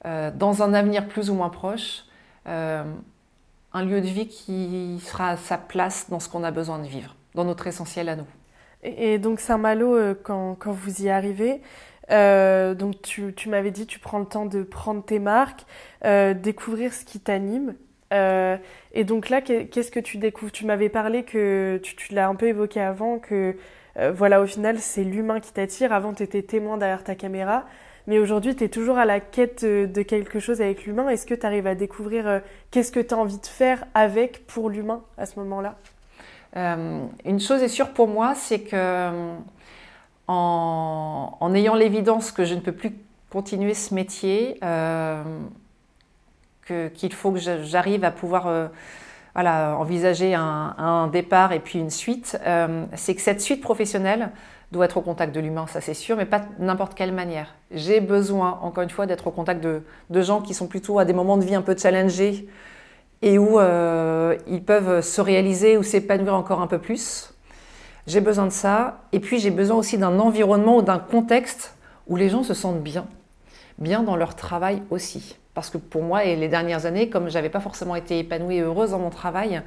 [0.05, 2.03] dans un avenir plus ou moins proche
[3.73, 6.87] un lieu de vie qui sera à sa place dans ce qu'on a besoin de
[6.87, 8.27] vivre, dans notre essentiel à nous.
[8.83, 11.61] Et, donc Saint-Malo, euh, quand, quand, vous y arrivez,
[12.11, 15.65] euh, donc tu, tu m'avais dit tu prends le temps de prendre tes marques,
[16.05, 17.75] euh, découvrir ce qui t'anime.
[18.11, 20.51] et donc là, qu'est-ce que tu découvres?
[20.51, 23.55] Tu m'avais parlé que tu, tu l'as un peu évoqué avant que
[24.13, 25.91] voilà au final c'est l'humain qui t'attire.
[25.91, 27.65] Avant tu étais témoin derrière ta caméra.
[28.07, 31.09] Mais aujourd'hui, tu es toujours à la quête de quelque chose avec l'humain.
[31.09, 32.39] Est-ce que tu arrives à découvrir euh,
[32.71, 35.75] qu'est-ce que tu as envie de faire avec, pour l'humain, à ce moment-là?
[36.55, 39.35] Euh, Une chose est sûre pour moi, c'est que euh,
[40.27, 42.93] en, ayant l'évidence que je ne peux plus
[43.29, 44.57] continuer ce métier,
[46.65, 48.69] qu'il faut que j'arrive à pouvoir
[49.33, 52.37] voilà, envisager un, départ et puis une suite,
[52.95, 54.31] c'est que cette suite professionnelle,
[54.71, 57.55] doit être au contact de l'humain, ça c'est sûr, mais pas n'importe quelle manière.
[57.71, 59.81] J'ai besoin, encore une fois, d'être au contact de,
[60.21, 62.47] gens qui sont plutôt à des moments de vie un peu challengés
[63.21, 67.33] et où euh, ils peuvent se réaliser ou s'épanouir encore un peu plus.
[68.07, 69.01] J'ai besoin de ça.
[69.11, 71.75] Et puis j'ai besoin aussi d'un environnement ou d'un contexte
[72.07, 73.05] où les gens se sentent bien,
[73.77, 75.37] bien dans leur travail aussi.
[75.53, 78.61] Parce que pour moi, et les dernières années, comme j'avais pas forcément été épanouie et
[78.61, 79.61] heureuse dans mon travail,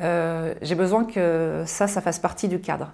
[0.00, 2.92] euh, j'ai besoin que ça, ça fasse partie du cadre.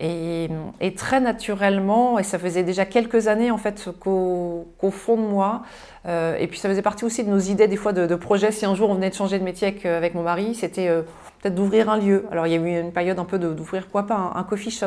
[0.00, 0.48] Et,
[0.96, 5.62] très naturellement, et ça faisait déjà quelques années en fait qu'au fond de moi,
[6.06, 8.52] euh, et puis ça faisait partie aussi de nos idées des fois de, projets.
[8.52, 11.02] Si un jour on venait de changer de métier avec, mon mari, c'était euh,
[11.40, 12.26] peut-être d'ouvrir un lieu.
[12.30, 14.86] Alors il y a eu une période un peu d'ouvrir quoi pas un, coffee shop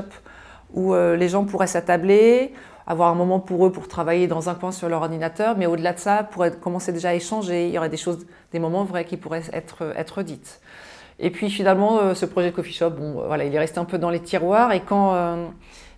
[0.73, 2.53] où euh, les gens pourraient s'attabler,
[2.87, 5.91] avoir un moment pour eux pour travailler dans un coin sur leur ordinateur, mais au-delà
[5.91, 7.67] de ça, pourraient commencer déjà à échanger.
[7.67, 10.61] Il y aurait des choses, des moments vrais qui pourraient être dites.
[11.23, 13.79] Et puis finalement, euh, ce projet de coffee shop, bon, euh, voilà, il est resté
[13.79, 14.73] un peu dans les tiroirs.
[14.73, 15.45] Et quand, euh,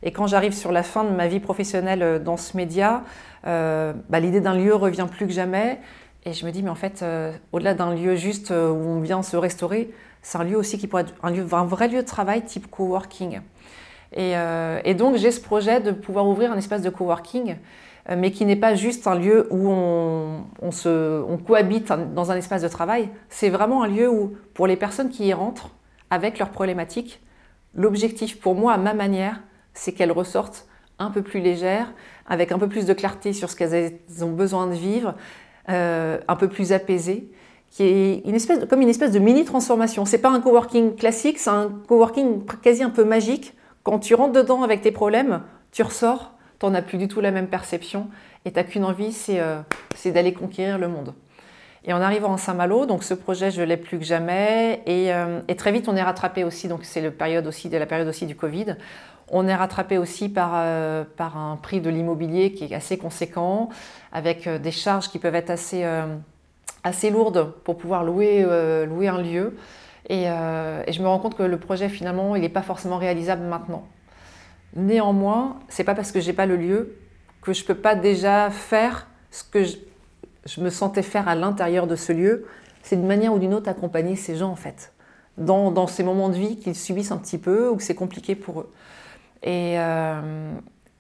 [0.08, 3.04] quand j'arrive sur la fin de ma vie professionnelle dans ce média,
[3.46, 5.80] bah, l'idée d'un lieu revient plus que jamais.
[6.26, 7.04] Et je me dis, mais en fait,
[7.52, 11.04] au-delà d'un lieu juste où on vient se restaurer, c'est un lieu aussi qui pourrait
[11.04, 13.40] être un, lieu, un vrai lieu de travail type coworking.
[14.16, 17.56] Et donc, j'ai ce projet de pouvoir ouvrir un espace de coworking
[18.10, 22.68] mais qui n'est pas juste un lieu où on, on cohabite dans un espace de
[22.68, 23.10] travail.
[23.30, 25.70] C'est vraiment un lieu où, pour les personnes qui y rentrent,
[26.10, 27.22] avec leurs problématiques,
[27.74, 29.42] l'objectif pour moi, à ma manière,
[29.74, 30.68] c'est qu'elles ressortent
[31.00, 31.92] un peu plus légères,
[32.28, 35.16] avec un peu plus de clarté sur ce qu'elles ont besoin de vivre,
[35.70, 37.32] euh, un peu plus apaisées,
[37.72, 40.06] qui est une espèce comme une espèce de mini transformation.
[40.06, 43.56] C'est pas un coworking classique, c'est un coworking quasi un peu magique.
[43.82, 46.34] Quand tu rentres dedans avec tes problèmes, tu ressors,
[46.64, 48.08] tu n'en as plus du tout la même perception
[48.46, 49.62] et tu n'as qu'une envie, euh,
[49.96, 51.14] c'est d'aller conquérir le monde.
[51.86, 54.82] Et en arrivant en Saint-Malo, donc ce projet, je l'ai plus que jamais.
[54.88, 58.78] Euh, et, très vite, on est rattrapé aussi, donc c'est la période aussi, du Covid.
[59.28, 63.68] On est rattrapé aussi par, euh, un prix de l'immobilier qui est assez conséquent,
[64.14, 68.46] avec des charges qui peuvent être assez, lourdes pour pouvoir louer,
[68.86, 69.58] louer un lieu.
[70.08, 73.44] Et, et, je me rends compte que le projet, finalement, il n'est pas forcément réalisable
[73.44, 73.84] maintenant.
[74.76, 76.96] Néanmoins, c'est pas parce que j'ai pas le lieu
[77.42, 81.96] que je peux pas déjà faire ce que je, me sentais faire à l'intérieur de
[81.96, 82.46] ce lieu.
[82.82, 84.94] C'est d'une manière ou d'une autre accompagner ces gens en fait,
[85.38, 88.62] dans, ces moments de vie qu'ils subissent un petit peu ou que c'est compliqué pour
[88.62, 88.72] eux.
[89.44, 90.52] Et, euh,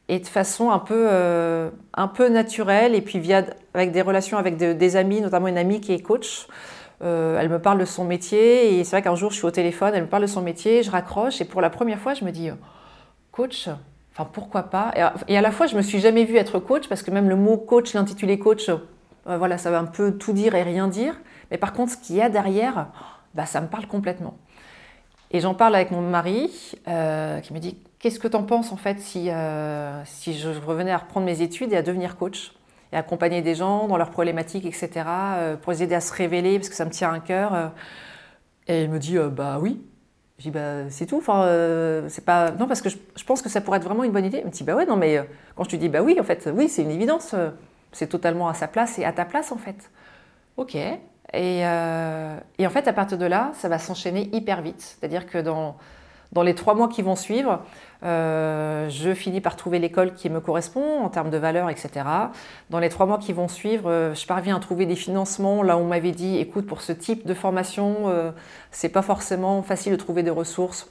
[0.09, 4.57] de façon un peu, euh, un peu naturelle et puis via, avec des relations avec
[4.57, 6.47] des amis, notamment une amie qui est coach.
[7.01, 9.51] Euh, elle me parle de son métier et c'est vrai qu'un jour je suis au
[9.51, 12.23] téléphone, elle me parle de son métier, je raccroche et pour la première fois je
[12.23, 12.49] me dis
[13.33, 13.67] coach,
[14.13, 14.93] enfin pourquoi pas
[15.27, 17.35] et à, la fois, je me suis jamais vue être coach parce que même le
[17.35, 21.19] mot coach, l'intitulé coach, euh, voilà, ça va un peu tout dire et rien dire.
[21.51, 22.87] Mais par contre, ce qu'il y a derrière,
[23.33, 24.37] bah, ça me parle complètement.
[25.31, 28.71] Et j'en parle avec mon mari euh, qui me dit Qu'est-ce que tu en penses
[28.71, 32.51] en fait si, euh, si je revenais à reprendre mes études et à devenir coach
[32.91, 34.89] et accompagner des gens dans leurs problématiques, etc.,
[35.61, 37.71] pour les aider à se révéler parce que ça me tient à cœur
[38.67, 39.81] Et il me dit Bah oui,
[40.43, 41.17] je dis bah c'est tout.
[41.17, 44.11] Enfin, euh, c'est pas non parce que je, pense que ça pourrait être vraiment une
[44.11, 44.39] bonne idée.
[44.39, 45.23] Il me dit bah ouais non mais euh,
[45.55, 47.33] quand je te dis bah oui en fait oui c'est une évidence.
[47.33, 47.49] Euh,
[47.93, 49.89] c'est totalement à sa place et à ta place en fait.
[50.57, 50.75] Ok.
[50.75, 54.81] Et, et en fait à partir de là ça va s'enchaîner hyper vite.
[54.81, 55.77] C'est-à-dire que dans
[56.33, 57.59] dans les trois mois qui vont suivre,
[58.03, 62.05] euh, je finis par trouver l'école qui me correspond en termes de valeur, etc.
[62.71, 65.61] Dans les trois mois qui vont suivre, euh, je parviens à trouver des financements.
[65.61, 68.31] Là, on m'avait dit, écoute, pour ce type de formation, euh,
[68.71, 70.89] c'est pas forcément facile de trouver des ressources.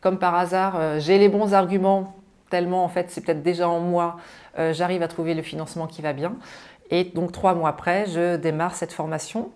[0.00, 2.14] Comme par hasard, j'ai les bons arguments,
[2.50, 4.16] tellement en fait, c'est peut-être déjà en moi,
[4.56, 6.36] j'arrive à trouver le financement qui va bien.
[6.90, 9.50] Et donc trois mois après, je démarre cette formation.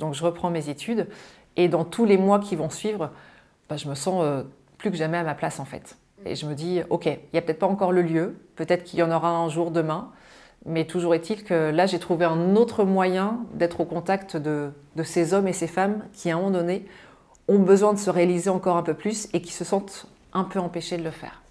[0.00, 1.06] donc je reprends mes études.
[1.54, 3.12] Et dans tous les mois qui vont suivre,
[3.68, 4.24] bah, je me sens
[4.78, 5.96] plus que jamais à ma place en fait.
[6.24, 8.98] Et je me dis, ok, il n'y a peut-être pas encore le lieu, peut-être qu'il
[8.98, 10.10] y en aura un jour demain,
[10.66, 14.72] mais toujours est-il que là, j'ai trouvé un autre moyen d'être au contact de,
[15.04, 16.84] ces hommes et ces femmes qui, à un moment donné,
[17.48, 20.58] ont besoin de se réaliser encore un peu plus et qui se sentent un peu
[20.58, 21.42] empêchés de le faire.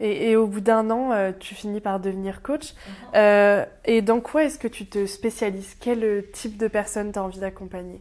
[0.00, 2.72] Et, au bout d'un an, euh, tu finis par devenir coach.
[2.72, 2.92] Mhm.
[3.14, 5.76] Euh, et dans quoi est-ce que tu te spécialises?
[5.78, 8.00] Quel type de personnes tu as envie d'accompagner?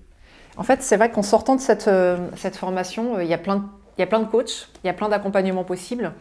[0.57, 3.57] En fait, c'est vrai qu'en sortant de cette, euh, cette formation, il y a plein
[3.57, 3.63] de
[3.97, 6.13] il y a plein de coachs, il y a plein d'accompagnements possibles.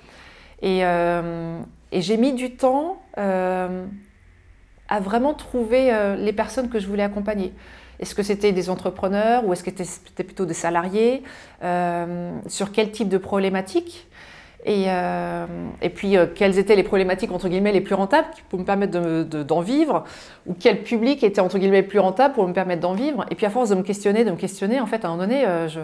[0.62, 1.58] Et, euh,
[1.92, 3.85] j'ai mis du temps euh,
[4.88, 7.52] à vraiment trouver euh, les personnes que je voulais accompagner.
[8.00, 11.22] Est-ce que c'était des entrepreneurs ou est-ce que c'était plutôt des salariés
[12.48, 14.08] Sur quel type de problématiques
[14.64, 14.88] et,
[15.94, 19.61] puis, quelles étaient les problématiques, entre guillemets, les plus rentables qui pouvaient me permettre d'en
[19.61, 20.04] vivre
[20.46, 23.35] Ou quel public était, entre guillemets, le plus rentable pour me permettre d'en vivre Et
[23.35, 25.44] puis, à force de me questionner, de me questionner, en fait, à un moment donné,
[25.68, 25.80] je,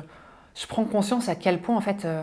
[0.58, 2.22] je prends conscience à quel point, en fait, euh,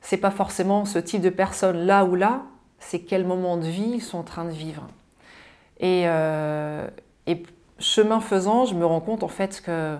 [0.00, 2.42] c'est pas forcément ce type de personne là ou là,
[2.78, 4.88] c'est quel moment de vie ils sont en train de vivre.
[5.80, 6.88] Et, euh,
[7.26, 7.42] et
[7.78, 9.96] chemin faisant, je me rends compte, en fait, que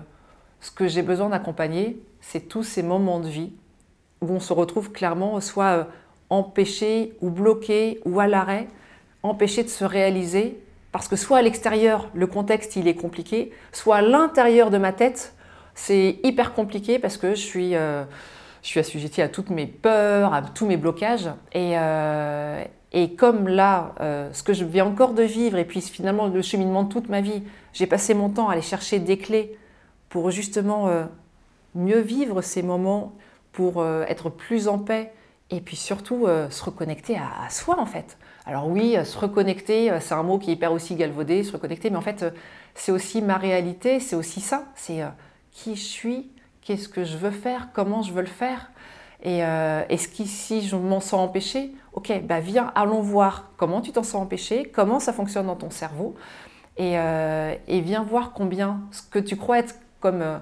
[0.61, 3.53] ce que j'ai besoin d'accompagner, c'est tous ces moments de vie
[4.21, 5.83] où on se retrouve clairement soit euh,
[6.31, 8.67] empêché ou bloqué ou à l'arrêt,
[9.21, 10.59] empêché de se réaliser,
[10.91, 14.91] parce que soit à l'extérieur, le contexte il est compliqué, soit à l'intérieur de ma
[14.91, 15.34] tête,
[15.75, 18.03] c'est hyper compliqué parce que je suis, euh,
[18.63, 21.29] je suis assujettie à toutes mes peurs, à tous mes blocages.
[21.51, 25.81] Et, euh, et comme là, euh, ce que je viens encore de vivre, et puis
[25.81, 29.17] finalement le cheminement de toute ma vie, j'ai passé mon temps à aller chercher des
[29.17, 29.57] clés
[30.09, 30.89] pour justement
[31.73, 33.15] mieux vivre ces moments,
[33.51, 35.11] pour être plus en paix,
[35.49, 38.17] et puis surtout se reconnecter à, à, soi en fait.
[38.45, 41.97] Alors oui, se reconnecter, c'est un mot qui est hyper aussi galvaudé, se reconnecter, mais
[41.97, 42.23] en fait,
[42.75, 44.63] c'est aussi ma réalité, c'est aussi ça.
[44.75, 45.01] C'est
[45.55, 46.29] qui je suis,
[46.61, 48.71] qu'est-ce que je veux faire, comment je veux le faire.
[49.23, 53.91] Et euh, est-ce qu'ici je m'en sens empêché Ok, bah viens, allons voir comment tu
[53.91, 56.15] t'en sens empêché, comment ça fonctionne dans ton cerveau,
[56.77, 60.37] et, euh, viens voir combien ce que tu crois être comme euh,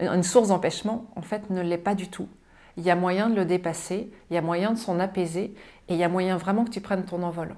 [0.00, 2.26] une source d'empêchement, en fait, ne l'est pas du tout.
[2.78, 5.54] Il y a moyen de le dépasser, il y a moyen de s'en apaiser,
[5.88, 7.54] et il y a moyen vraiment que tu prennes ton envol.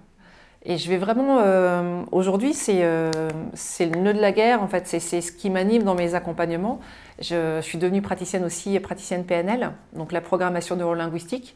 [0.68, 5.30] Et je vais vraiment, aujourd'hui, c'est le nœud de la guerre, en fait, c'est ce
[5.30, 6.80] qui m'anime dans mes accompagnements.
[7.20, 11.54] Je, suis devenue praticienne aussi, praticienne PNL, donc la programmation neurolinguistique,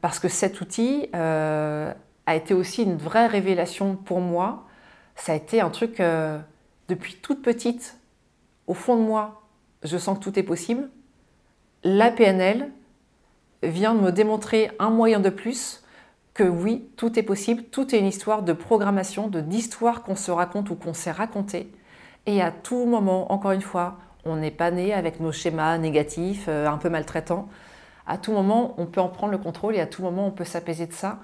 [0.00, 1.94] parce que cet outil a
[2.34, 4.64] été aussi une vraie révélation pour moi.
[5.14, 6.02] Ça a été un truc,
[6.88, 7.98] depuis toute petite,
[8.66, 9.42] au fond de moi,
[9.84, 10.90] je sens que tout est possible.
[11.84, 12.68] La PNL
[13.62, 15.84] vient de me démontrer un moyen de plus
[16.38, 20.30] que oui, tout est possible, tout est une histoire de programmation, de d'histoire qu'on se
[20.30, 21.72] raconte ou qu'on s'est raconté.
[22.26, 26.44] Et à tout moment, encore une fois, on n'est pas né avec nos schémas négatifs,
[26.46, 27.48] euh, un peu maltraitants.
[28.06, 30.44] À tout moment, on peut en prendre le contrôle et à tout moment, on peut
[30.44, 31.18] s'apaiser de ça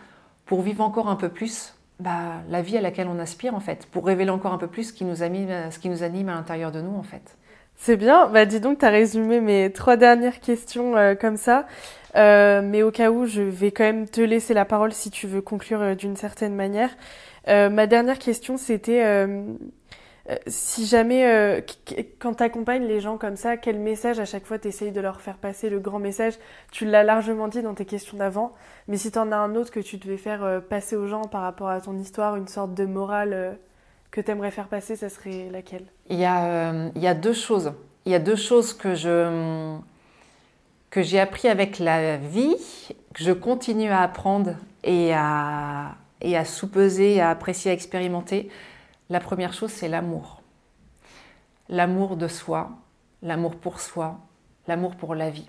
[0.46, 3.86] pour vivre encore un peu plus bah, la vie à laquelle on aspire, en fait,
[3.86, 6.34] pour révéler encore un peu plus ce qui nous anime, ce qui nous anime à
[6.34, 7.36] l'intérieur de nous, en fait.
[7.84, 8.28] C'est bien.
[8.28, 11.66] Bah, dis donc, tu as résumé mes trois dernières questions euh, comme ça.
[12.16, 15.26] Euh, mais au cas où, je vais quand même te laisser la parole si tu
[15.26, 16.88] veux conclure euh, d'une certaine manière.
[17.46, 19.26] ma dernière question, c'était
[20.46, 21.62] si jamais,
[22.18, 25.36] quand tu les gens comme ça, quel message à chaque fois tu de leur faire
[25.36, 26.38] passer le grand message?
[26.72, 28.54] Tu l'as largement dit dans tes questions d'avant,
[28.88, 31.42] mais si tu en as un autre que tu devais faire passer aux gens par
[31.42, 33.58] rapport à ton histoire, une sorte de morale
[34.10, 35.93] que tu aimerais faire passer, ça serait laquelle?
[36.10, 37.72] Il y, a, euh, il y a deux choses.
[38.06, 38.94] Il y a deux choses que
[40.96, 42.56] j'ai appris avec la vie,
[43.14, 48.50] que je continue à apprendre et à, et à sous-peser, à apprécier, à expérimenter.
[49.08, 50.42] La première chose, c'est l'amour.
[51.68, 52.70] L'amour de soi,
[53.22, 54.18] l'amour pour soi,
[54.66, 55.48] l'amour pour la vie.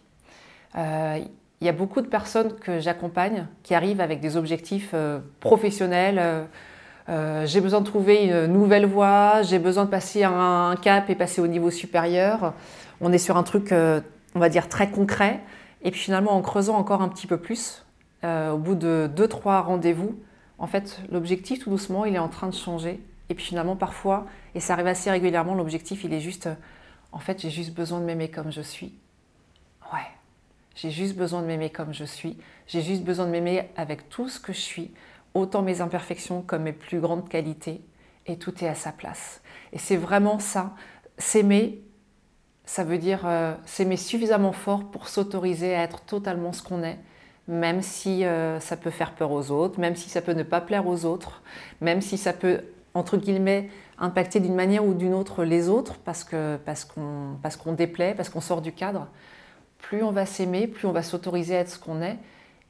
[0.78, 1.20] Euh,
[1.62, 6.48] il y a beaucoup de personnes que j'accompagne qui arrivent avec des objectifs euh, professionnels,
[7.08, 11.15] euh, j'ai besoin de trouver une nouvelle voie, j'ai besoin de passer un, cap et
[11.15, 12.54] passer au niveau supérieur.
[13.02, 14.02] On est sur un truc, euh,
[14.34, 15.41] on va dire, très concret.
[15.84, 17.86] Et puis finalement, en creusant encore un petit peu plus,
[18.24, 20.15] euh, au bout de deux, trois rendez-vous,
[20.58, 23.00] en fait, l'objectif, tout doucement, il est en train de changer.
[23.30, 26.50] Et puis finalement, parfois, et ça arrive assez régulièrement, l'objectif, il est juste,
[27.12, 28.94] en fait, j'ai juste besoin de m'aimer comme je suis.
[29.94, 30.08] Ouais,
[30.76, 32.38] j'ai juste besoin de m'aimer comme je suis.
[32.68, 34.91] J'ai juste besoin de m'aimer avec tout ce que je suis
[35.36, 37.82] autant mes imperfections comme mes plus grandes qualités,
[38.26, 39.41] et tout est à sa place.
[39.71, 40.74] Et c'est vraiment ça,
[41.19, 41.84] s'aimer,
[42.65, 46.98] ça veut dire euh, s'aimer suffisamment fort pour s'autoriser à être totalement ce qu'on est,
[47.48, 50.62] même si euh, ça peut faire peur aux autres, même si ça peut ne pas
[50.62, 51.43] plaire aux autres,
[51.82, 52.62] même si ça peut,
[52.95, 53.69] entre guillemets,
[54.00, 58.71] impacter d'une manière ou d'une autre les autres parce qu'on déplaît, parce qu'on sort du
[58.71, 59.08] cadre.
[59.78, 62.17] Plus on va s'aimer, plus on va s'autoriser à être ce qu'on est,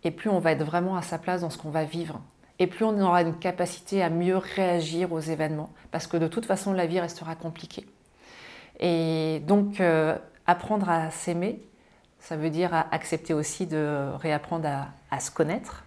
[0.03, 2.19] et plus on va être vraiment à sa place dans ce qu'on va vivre
[2.59, 6.45] et plus on aura une capacité à mieux réagir aux événements, parce que de toute
[6.45, 7.85] façon, la vie restera compliquée.
[8.79, 11.61] Et donc, euh, apprendre à s'aimer,
[12.19, 14.67] ça veut dire accepter aussi de réapprendre
[15.11, 15.85] à, se connaître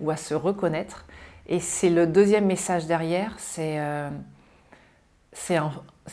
[0.00, 1.06] ou à se reconnaître.
[1.46, 4.08] Et c'est le deuxième message derrière, c'est euh,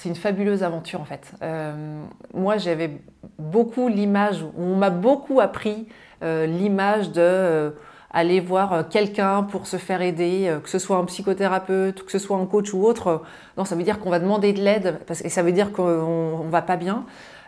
[0.05, 1.31] une fabuleuse aventure en fait.
[1.41, 2.99] Euh, moi, j'avais
[3.37, 5.87] beaucoup l'image, on m'a beaucoup appris
[6.21, 7.75] l'image de
[8.11, 12.11] aller voir euh, quelqu'un pour se faire aider, euh, que ce soit un psychothérapeute, que
[12.11, 13.23] ce soit un coach ou autre.
[13.57, 16.49] Non, ça veut dire qu'on va demander de l'aide et ça veut dire qu'on ne
[16.49, 17.05] va pas bien.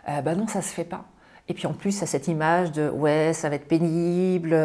[0.08, 1.04] Euh, bah non, ça se fait pas.
[1.48, 4.56] Et puis en plus, ça cette image de ouais, ça va être pénible,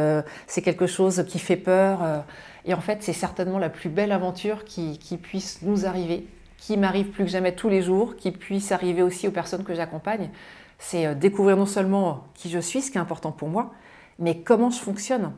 [0.46, 2.24] c'est quelque chose qui fait peur.
[2.64, 6.28] et en fait, c'est certainement la plus belle aventure qui puisse nous arriver,
[6.60, 9.74] qui m'arrive plus que jamais tous les jours, qui puisse arriver aussi aux personnes que
[9.74, 10.30] j'accompagne.
[10.78, 13.72] C'est découvrir non seulement qui je suis, ce qui est important pour moi,
[14.20, 15.32] mais comment je fonctionne.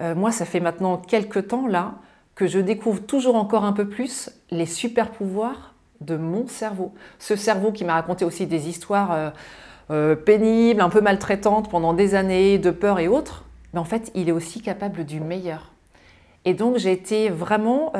[0.00, 1.94] Euh, moi, ça fait maintenant quelques temps là
[2.34, 6.94] que je découvre toujours encore un peu plus les super pouvoirs de mon cerveau.
[7.18, 9.30] Ce cerveau qui m'a raconté aussi des histoires euh,
[9.90, 14.12] euh, pénibles, un peu maltraitantes pendant des années, de peur et autres, mais en fait,
[14.14, 15.72] il est aussi capable du meilleur.
[16.44, 17.92] Et donc, j'ai été vraiment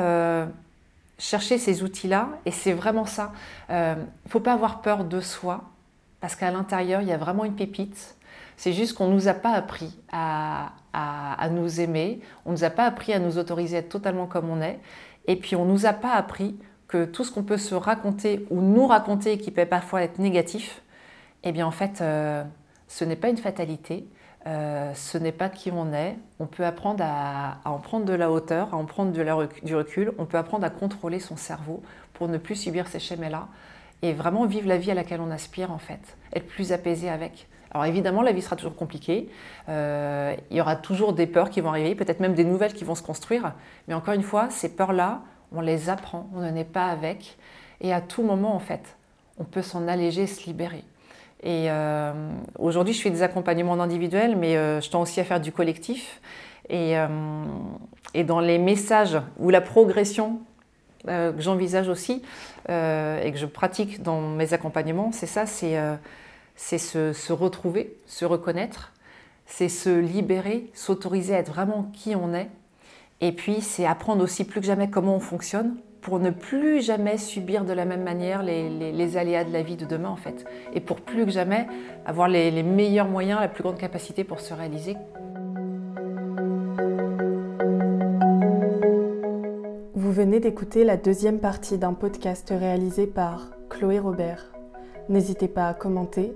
[1.17, 3.33] chercher ces outils-là, et c'est vraiment ça.
[3.69, 5.65] Il ne faut pas avoir peur de soi,
[6.21, 8.15] parce qu'à l'intérieur, il y a vraiment une pépite.
[8.59, 10.73] C'est juste qu'on ne nous a pas appris à,
[11.49, 14.49] nous aimer, on ne nous a pas appris à nous autoriser à être totalement comme
[14.49, 14.81] on est,
[15.27, 16.57] et puis on ne nous a pas appris
[16.89, 20.81] que tout ce qu'on peut se raconter ou nous raconter qui peut parfois être négatif,
[21.43, 22.43] eh bien en fait, euh,
[22.89, 24.05] ce n'est pas une fatalité,
[24.45, 26.17] euh, ce n'est pas qui on est.
[26.41, 30.11] On peut apprendre à, en prendre de la hauteur, à en prendre du recul.
[30.17, 31.81] On peut apprendre à contrôler son cerveau
[32.13, 33.47] pour ne plus subir ces schémas-là
[34.01, 37.48] et vraiment vivre la vie à laquelle on aspire en fait, être plus apaisé avec.
[37.71, 39.29] Alors évidemment, la vie sera toujours compliquée.
[39.67, 42.83] Euh, il y aura toujours des peurs qui vont arriver, peut-être même des nouvelles qui
[42.83, 43.53] vont se construire.
[43.87, 45.21] Mais encore une fois, ces peurs-là,
[45.53, 47.37] on les apprend, on ne naît pas avec.
[47.81, 48.97] Et à tout moment, en fait,
[49.37, 50.83] on peut s'en alléger, se libérer.
[51.41, 52.11] Et euh,
[52.57, 56.21] aujourd'hui, je fais des accompagnements individuels, mais euh, je tends aussi à faire du collectif.
[56.71, 56.93] Et,
[58.13, 60.39] et, dans les messages ou la progression
[61.07, 62.21] que j'envisage aussi
[62.67, 65.75] et que je pratique dans mes accompagnements, c'est ça, c'est
[66.61, 68.91] c'est se, retrouver, se reconnaître,
[69.45, 72.49] c'est se libérer, s'autoriser à être vraiment qui on est.
[73.21, 77.17] Et puis, c'est apprendre aussi plus que jamais comment on fonctionne pour ne plus jamais
[77.17, 80.45] subir de la même manière les, aléas de la vie de demain, en fait.
[80.73, 81.65] Et pour plus que jamais
[82.05, 84.97] avoir les meilleurs moyens, la plus grande capacité pour se réaliser.
[89.95, 94.51] Vous venez d'écouter la deuxième partie d'un podcast réalisé par Chloé Robert.
[95.07, 96.35] N'hésitez pas à commenter,